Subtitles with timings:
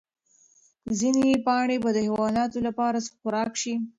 [0.99, 3.73] ځینې پاڼې به د حیواناتو لپاره خوراک شي.